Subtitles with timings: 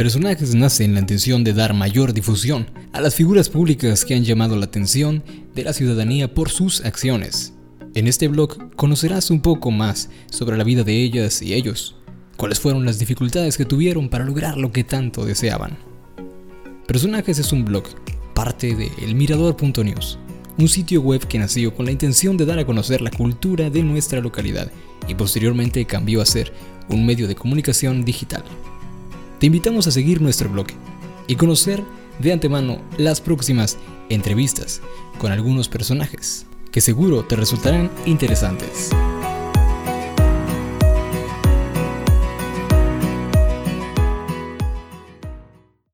[0.00, 4.24] Personajes nace en la intención de dar mayor difusión a las figuras públicas que han
[4.24, 5.22] llamado la atención
[5.54, 7.52] de la ciudadanía por sus acciones.
[7.94, 11.96] En este blog conocerás un poco más sobre la vida de ellas y ellos,
[12.38, 15.76] cuáles fueron las dificultades que tuvieron para lograr lo que tanto deseaban.
[16.86, 17.84] Personajes es un blog,
[18.34, 20.18] parte de elmirador.news,
[20.56, 23.82] un sitio web que nació con la intención de dar a conocer la cultura de
[23.82, 24.72] nuestra localidad
[25.06, 26.54] y posteriormente cambió a ser
[26.88, 28.44] un medio de comunicación digital.
[29.40, 30.66] Te invitamos a seguir nuestro blog
[31.26, 31.82] y conocer
[32.18, 33.78] de antemano las próximas
[34.10, 34.82] entrevistas
[35.16, 38.90] con algunos personajes que seguro te resultarán interesantes.